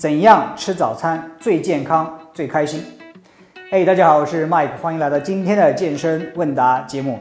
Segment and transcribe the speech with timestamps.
[0.00, 2.82] 怎样吃早餐最健康、最开心？
[3.70, 7.18] 哎，大家好，我是 Mike，欢迎来到今天的健身问答节目。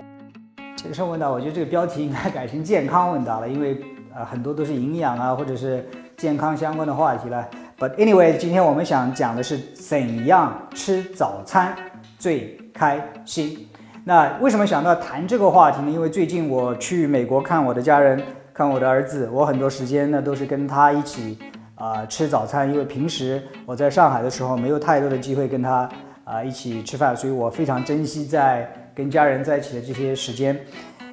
[0.77, 3.77] 健身问答，我觉得这个标题应该改成健康问答了，因为
[4.15, 7.45] 呃很多都是营养啊或者是健康相关的话题了。
[7.77, 11.75] But anyway，今天我们想讲的是怎样吃早餐
[12.17, 13.67] 最开心。
[14.05, 15.91] 那为什么想到谈这个话题呢？
[15.91, 18.23] 因为最近我去美国看我的家人，
[18.53, 21.37] 看我的儿子，我很多时间呢都是跟他一起。
[21.79, 25.89] 啊，吃早餐，因为平时我在上海的时候没有太多的机会跟他
[26.25, 30.59] 啊一起吃饭，所以我非常珍惜在跟家人在一起的这些时间。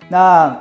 [0.09, 0.61] 那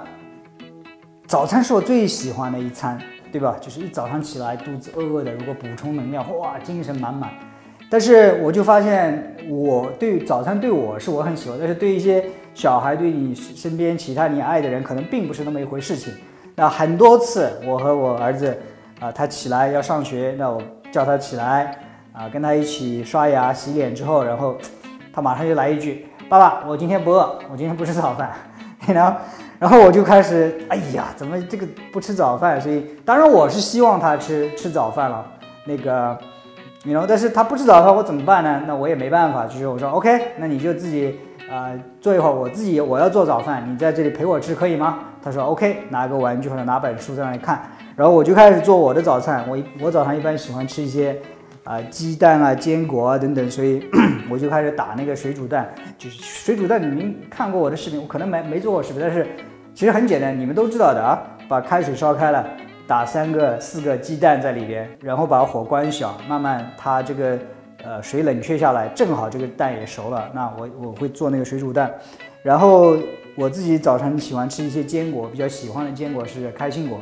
[1.25, 2.99] 早餐是我最喜欢的一餐，
[3.31, 3.57] 对吧？
[3.59, 7.31] 就是一早上起来肚子饿饿的，如果补充能量，哇，精神满满。
[7.89, 16.13] 但是我就发现，我对早餐对我是我很喜欢，但是对一些小孩，对你身边其他你爱的人，可能并不是那么一回事情。
[16.55, 18.55] 那很多次，我和我儿子。
[19.05, 20.59] 啊，他起来要上学，那我
[20.91, 21.77] 叫他起来，
[22.11, 24.57] 啊，跟他一起刷牙、洗脸之后，然后
[25.13, 28.31] 他马上就来一句：“爸爸，我今天不饿，我今天不吃早饭。
[28.87, 29.19] ”然后，
[29.59, 32.59] 然后我就开始，哎呀，怎么这个不吃早饭？
[32.59, 35.23] 所以，当然我是希望他吃吃早饭了。
[35.65, 36.17] 那个，
[36.83, 38.63] 你然后，但是他不吃早饭，我怎么办呢？
[38.65, 44.99] 那我也没办法，就是我说，OK，那你就自己啊，坐一会儿，我自己我要做早饭，你在这里陪我吃，可以吗？
[45.21, 47.61] 他说 OK，拿个玩具或者拿本书在那里看。
[47.95, 51.17] 然后我就开始做我的早餐，我我早上一般喜欢吃一些
[51.63, 53.87] 啊鸡蛋啊坚果啊等等，所以
[54.29, 56.81] 我就开始打那个水煮蛋，就是水煮蛋。
[56.81, 59.27] 你们看过我的视频，我可能没没做过视频，但是
[59.73, 61.21] 其实很简单，你们都知道的啊。
[61.47, 62.43] 把开水烧开了，
[62.87, 67.37] 打三个四个鸡蛋在里边，然后把火关小，慢慢它这个
[67.85, 70.29] 呃水冷却下来，正好这个蛋也熟了。
[70.33, 71.93] 那我我会做那个水煮蛋，
[72.41, 72.97] 然后
[73.35, 76.99] 我自己早晨喜欢吃一些坚果，比较喜欢的坚果是开心果。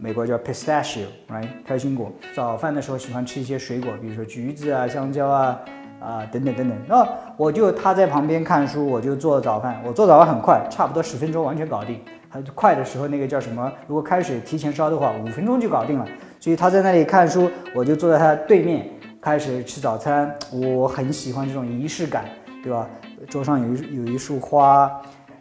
[0.00, 1.48] 美国叫 pistachio，right？
[1.66, 2.12] 开心果。
[2.32, 5.58] 早饭的时候喜欢吃一些水果，比如说橘子啊、香蕉啊、
[5.98, 6.78] 啊等等等等。
[6.86, 7.04] 那
[7.36, 9.82] 我就他在旁边看书，我就做早饭。
[9.84, 11.98] 我做早饭很快，差不多十分钟完全搞定。
[12.28, 13.72] 很快的时候那个叫什么？
[13.88, 16.06] 如果开水提前烧的话，五分钟就搞定了。
[16.38, 18.88] 所以他在那里看书，我就坐在他对面
[19.20, 20.34] 开始吃早餐。
[20.52, 22.24] 我很喜欢这种仪式感，
[22.62, 22.88] 对吧？
[23.28, 24.90] 桌上有一有一束花，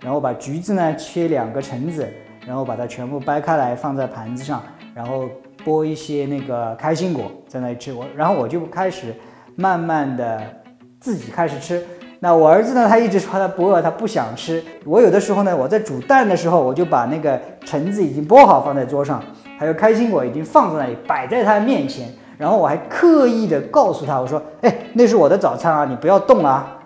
[0.01, 2.07] 然后把橘子呢切两个橙子。
[2.47, 5.25] 然后把它全部掰开来放在盘子上，然后
[5.65, 7.91] 剥一些那个开心果在那里吃。
[7.91, 9.13] 我然后我就开始
[9.57, 10.41] 慢慢的
[10.97, 11.85] 自己开始吃。
[12.21, 14.63] 那我儿子呢，他一直说他不饿，他不想吃。
[14.85, 19.21] 我有的时候呢，我在煮蛋的时候，我就把那个橙子已经剥好放在桌上，
[19.59, 22.07] 还有开心果已经放在那里摆在他面前。
[22.38, 26.78] 然后我还刻意的告诉他，我说：“哎，那是我的早餐啊，你不要动啊。”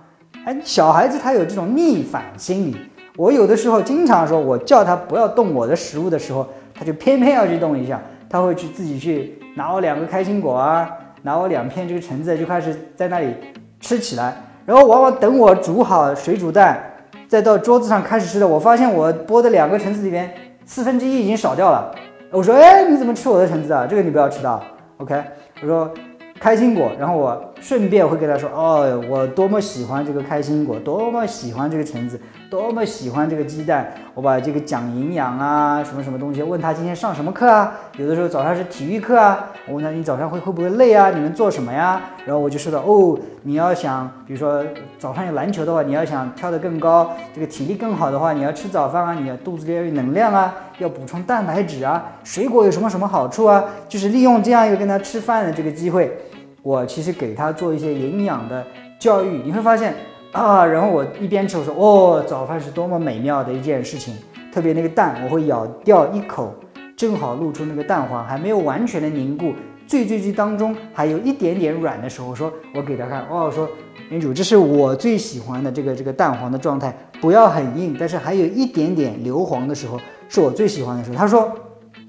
[0.46, 2.78] 哎，小孩子他有这种逆反心理。
[3.18, 8.02] 我有的时候经常说，我叫他不要动我的食物的时候，他就偏偏要去动一下。
[8.30, 10.90] 他会去自己去拿我两个开心果啊，
[11.24, 13.36] 拿我两片这个橙子，就开始在那里
[13.82, 14.34] 吃起来。
[14.66, 16.82] 然后往往等我煮好水煮蛋，
[17.28, 20.32] 再到桌子上开始吃的，我发现我剥的两个橙子里面
[20.66, 21.94] 四分之一已经少掉了。
[22.32, 23.86] 我说，哎，你怎么吃我的橙子啊？
[23.86, 24.62] 这个你不要吃的。
[25.02, 25.22] OK，
[25.62, 25.92] 我说。
[26.40, 33.94] 开心果，然后我顺便会跟他说，哦，我多么喜欢这个开心果，多么喜欢这个橙子，多么喜欢这个鸡蛋。
[34.16, 37.74] 我把这个讲营养啊，什么什么东西，问他今天上什么课啊？
[37.98, 41.12] 有的时候早上是体育课啊，我问他你早上会会不会累啊？
[41.12, 42.02] 你们做什么呀？
[42.26, 44.66] 然后我就说到，哦，你要想，比如说
[44.98, 53.64] 早上有篮球的话，你要想跳得更高，这个体力更好的话，你要吃早饭啊，你要肚子里要有能量啊，要补充蛋白质啊，水果有什么什么好处啊？
[53.88, 56.18] 就是利用这样一个跟他吃饭的这个机会。
[56.64, 58.66] 我其实给他做一些营养的
[59.00, 59.96] 教育，你会发现
[60.32, 64.14] 啊，然后我一边吃，我说哦，早饭是多么美妙的一件事情，
[64.54, 66.54] 特别那个蛋，我会咬掉一口，
[66.96, 69.54] 正好露出那个蛋黄，还没有完全的凝固，
[69.88, 73.68] 最最最当中还有一点点软的时候，我说我给他看，哦，说
[74.10, 81.18] 女主，这是我最喜欢的这个这个蛋黄的状态，不要很硬，但是还有一点点硫磺的时候，是我最喜欢的时候。
[81.18, 81.52] 他说，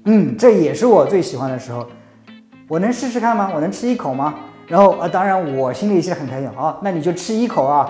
[0.05, 1.85] 嗯，这也是我最喜欢的时候。
[2.67, 3.51] 我能试试看吗？
[3.53, 4.33] 我能吃一口吗？
[4.67, 6.77] 然后啊，当然我心里是很开心啊。
[6.81, 7.89] 那你就吃一口啊。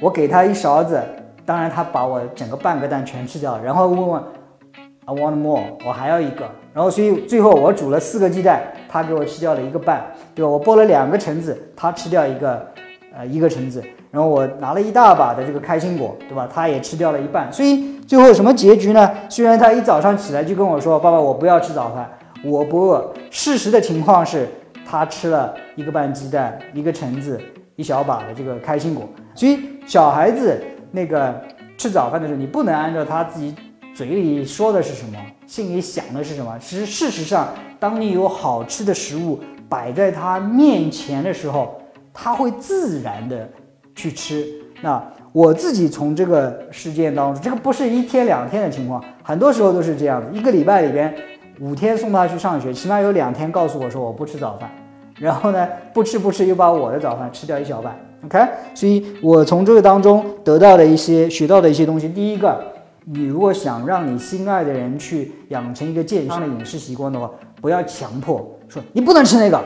[0.00, 1.00] 我给他一勺子，
[1.44, 3.62] 当然他把我整个半个蛋全吃掉了。
[3.62, 4.22] 然后问问
[5.04, 6.48] ，I want more，我还要一个。
[6.72, 10.02] 然后所以最后我煮了四个鸡蛋，他给我吃掉了一个半，
[10.34, 10.50] 对吧？
[10.50, 12.66] 我剥了两个橙子，他吃掉一个，
[13.14, 13.84] 呃，一个橙子。
[14.10, 16.48] 然后我拿了一大把的这个开心果，对吧？
[16.52, 17.52] 他也吃掉了一半。
[17.52, 19.10] 所以最后什么结局呢？
[19.28, 22.10] 虽然他一早上起来就跟我说，爸爸，我不要吃早饭。
[22.44, 23.12] 我不饿。
[23.30, 24.48] 事实的情况是，
[24.84, 27.40] 他吃了一个半鸡蛋，一个橙子，
[27.76, 29.08] 一小把的这个开心果。
[29.34, 30.60] 所以小孩子
[30.90, 31.40] 那个
[31.78, 33.54] 吃早饭的时候，你不能按照他自己
[33.94, 36.58] 嘴里说的是什么，心里想的是什么。
[36.58, 37.48] 其实事实上，
[37.78, 41.80] 当你有好吃的食物摆在他面前的时候，
[42.12, 43.48] 他会自然的
[43.94, 44.46] 去吃。
[44.82, 45.02] 那
[45.32, 50.28] 我自己从这个事件当中，这个不是一天两天的情况，很多时候都是这样子。
[50.36, 51.14] 一个礼拜里边
[51.60, 54.70] 五天送他去上学，起码有两天告诉我说我不吃早饭，
[55.18, 57.94] 然后呢不吃不吃又把我的早饭吃掉一小半。
[58.24, 58.38] OK，
[58.74, 62.62] 所以我从这个当中得到的一些学到的一些东西，第一个，
[63.04, 69.62] 你如果想让你心爱的人去养成一个健康的饮食习惯的话，不要强迫说你不能吃那个，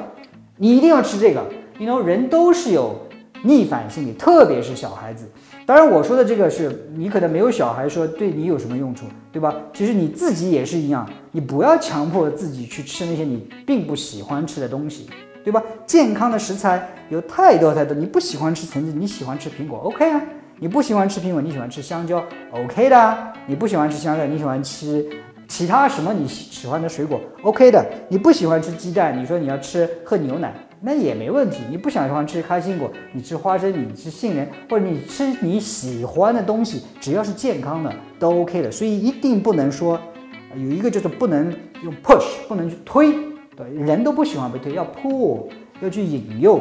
[0.57, 1.45] 你一定要吃这个。
[1.79, 2.97] 因为人都是有
[3.43, 5.27] 逆反心理，特别是小孩子。
[5.65, 9.55] 当然，我说的这个是你可能没有小孩，说对你有什么用处，对吧？
[9.73, 15.09] 其实你自己也是一样，你不要强迫自己去吃那些你并不喜欢吃的东西。
[15.45, 15.63] 对吧？
[15.87, 17.97] 健康的食材有太多太多。
[17.97, 20.21] 你不喜欢吃橙子，你喜欢吃苹果，OK 啊？
[20.59, 23.33] 你不喜欢吃苹果，你喜欢吃香蕉，OK 的。
[23.47, 25.07] 你不喜欢吃香蕉，你喜欢吃
[25.47, 27.87] 其他什么你喜欢的水果，OK 的。
[28.09, 31.63] 你不喜欢吃鸡蛋，你说你要吃喝牛奶，那也没问题。
[31.71, 38.71] 你不想喜欢吃开心果，你吃花生，你吃杏仁，或者你吃你喜欢的东西，只要是健康的都 OK 的。
[38.71, 40.01] 所以一定不能说
[40.55, 41.53] 有一个就是不能
[41.83, 43.13] 用 push，不能去推。
[43.57, 45.47] 对，人都不喜欢被推，要 pull，
[45.81, 46.61] 要去引诱，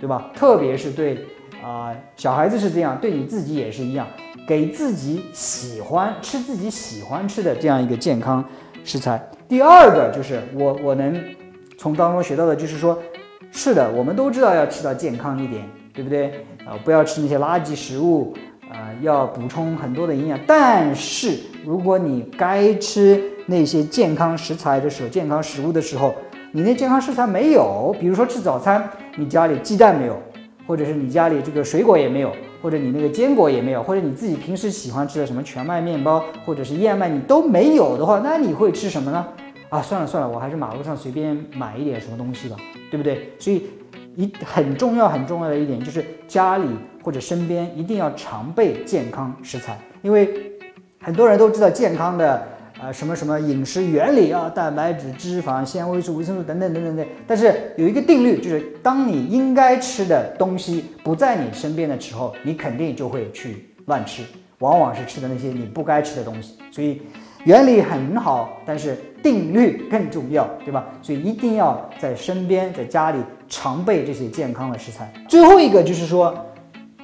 [0.00, 0.30] 对吧？
[0.34, 1.18] 特别是对
[1.62, 4.06] 啊，小孩子是这样，对你自己也是一样，
[4.48, 8.42] 给自己喜欢吃自己喜欢吃的这样一个健康
[8.84, 9.22] 食材。
[9.46, 11.22] 第二个就是我我能
[11.76, 12.98] 从当中学到的就是说，
[13.50, 16.44] 是的，我们都知道要吃到健康一点，对不对？
[16.64, 18.32] 啊，不要吃那些垃圾食物，
[18.70, 20.38] 啊，要补充很多的营养。
[20.46, 26.14] 但是如果你该吃那些健康食材的时候，健康食物的时候，
[26.52, 30.16] 你那健康食材没有，比如说吃早餐，你家里鸡蛋没有，
[30.66, 32.32] 或者是你家里这个水果也没有，
[32.62, 39.26] 或者你那个坚果也没有，或者你自己平时喜欢吃的什么全麦面包或者是燕麦你都没有的话，那你会吃什么呢？
[39.70, 42.56] 啊，算了算了，我还是马路上随便买一点什么东西吧，
[42.90, 43.32] 对不对？
[43.38, 43.66] 所以
[44.16, 46.66] 一很重要很重要的一点就是家里
[47.02, 50.52] 或者身边一定要常备健康食材，因为
[51.00, 52.46] 很多人都知道健康的。
[52.80, 57.06] 啊，什么什么饮食原理啊，蛋白质、脂肪、纤维素、维生素等等等等等。
[57.26, 64.22] 但是有一个定律，就是当你应该吃的东西不在你身边的时候，你肯定就会去乱吃，
[64.60, 66.56] 往往是吃的那些你不该吃的东西。
[66.70, 67.02] 所以
[67.44, 70.86] 原理很好，但是定律更重要，对吧？
[71.02, 75.12] 所以一定要在身边，在家里常备这些健康的食材。
[75.28, 76.34] 最后一个就是说。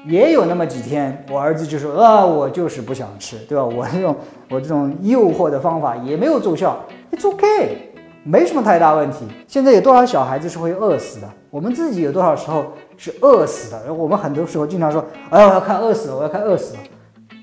[0.08, 3.64] 也有那么几天，我儿子就说啊，我就是不想吃，对吧？
[3.66, 4.16] 我这种
[4.48, 6.78] 我这种诱惑的方法也没有奏效
[7.10, 7.92] ，It's OK，
[8.22, 9.26] 没什么太大问题。
[9.48, 11.28] 现在有多少小孩子是会饿死的？
[11.50, 12.66] 我们自己有多少时候
[12.96, 13.92] 是饿死的？
[13.92, 16.80] 我们很多时候经常说，哎，我要看饿死了，我要看饿死了，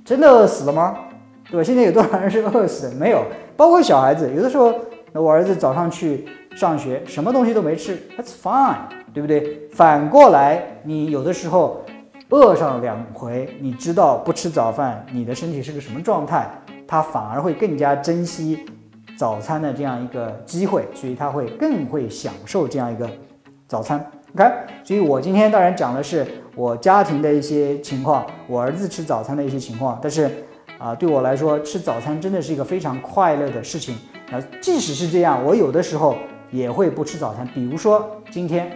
[0.06, 0.96] 真的饿死了吗？
[1.50, 1.63] 对吧？
[1.63, 2.95] 现在有多少人是饿死的？
[2.95, 3.24] 没有，
[3.56, 4.74] 包括小孩子，有的时候，
[5.12, 6.25] 那我儿子早上去
[6.56, 8.78] 上学，什么东西都没吃，That's fine，
[9.13, 9.68] 对不对？
[9.72, 11.81] 反过来，你有的时候。
[12.30, 16.50] 饿上两回，你知道不吃早饭，你的身体是个什么状态？
[16.88, 18.66] 他反而会更加珍惜
[19.16, 23.07] 早餐的这样一个机会，所以他会更会享受这样一个
[23.68, 24.04] 早餐。
[24.34, 24.51] OK，
[24.84, 26.25] 所以我今天当然讲的是
[26.56, 30.00] 我家庭的一些情况，我儿子吃早餐的一些情况。
[30.01, 30.28] 但是
[30.83, 33.95] 啊，对我来说，吃早餐真的是一个非常快乐的事情。
[34.30, 36.18] 那即使是这样，我有的时候
[36.51, 38.69] 也会不吃早餐，比如说今天。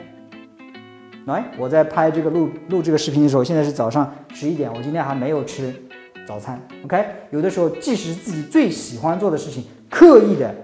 [1.25, 5.75] 来，我在拍这个录录这个视频的时候，现在是早上十一点，我今天还没有吃
[6.25, 6.57] 早餐。
[6.85, 10.55] OK，有的时候即使自己最喜欢做的事情，刻意的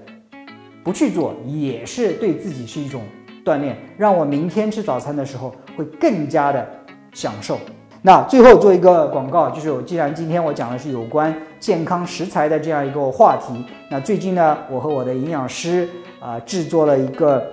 [0.82, 3.01] 不去做，也是对自己是一种
[3.44, 6.65] 锻炼，让我明天吃早餐的时候会更加的
[7.13, 7.60] 享受。
[8.05, 17.43] 那最后做一个广告，就是我既然今天我讲的是有关健康食材的这样一个话题，那最近呢，我和我的营养师啊制作了一个。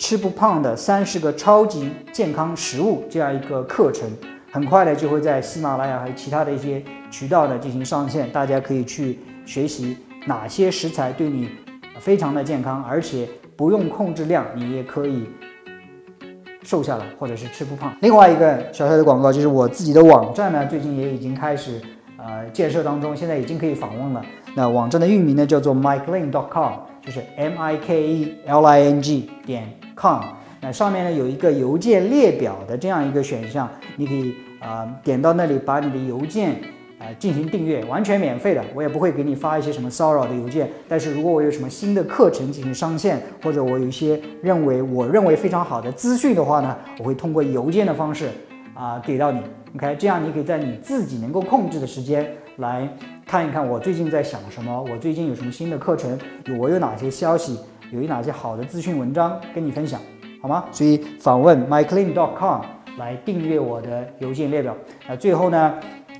[0.00, 4.08] 吃不胖的三十个超级健康食物这样一个课程，
[4.52, 6.80] 很快的就会在喜马拉雅还有其他的一些
[7.10, 11.50] 渠道呢进行上线，大家可以去学习哪些食材对你
[11.98, 15.26] 非常的健康，而且不用控制量，你也可以
[16.68, 17.96] 瘦下来或者是吃不胖。
[18.02, 21.80] 另外一个小小的广告就是我自己的网站呢，最近也已经开始
[22.18, 24.22] 呃建设当中，现在已经可以访问了。
[24.54, 29.66] 那网站的域名呢叫做 MikeLing.com，就是 M I K E L I N G 点。
[29.96, 30.20] com，
[30.60, 36.60] 那上面呢有一个邮件列表的这样一个选项，你可以啊点到那里，把你的邮件
[36.98, 40.68] 呃进行订阅，完全免费的，我也不会给你发一些什么骚扰的邮件。
[40.88, 48.28] 但是如果我有什么新的课程进行上线，或者我有一些认为我认为非常好的资讯的话呢，我会通过邮件的方式
[48.74, 49.40] 啊给到你。
[49.76, 52.26] OK，这样你可以在你自己能够控制的时间
[52.56, 52.88] 来
[53.26, 57.58] 看一看我最近在想什么，我最近有什么新的课程，有我有哪些消息。
[57.90, 59.98] 有哪些好的资讯文章跟你分享
[60.42, 60.66] 好吗？
[60.70, 62.60] 所以访问 myclean.com
[62.98, 64.76] 来订阅我的邮件列表。
[65.08, 65.74] 那最后呢，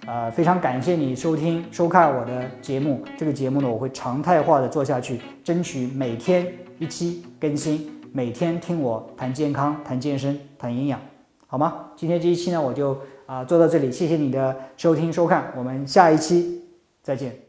[0.09, 3.05] 呃，非常感谢你收听收看我的节目。
[3.19, 10.99] 这个节目呢，我会常态化的做下去，争取每天一期更新，每天听我谈健康、谈健身、谈营养，
[11.47, 11.91] 好吗？
[11.95, 12.97] 今天这一期呢，我就
[13.27, 16.63] 啊做到这里，谢谢你的收听收看，我们下一期
[17.03, 17.48] 再见。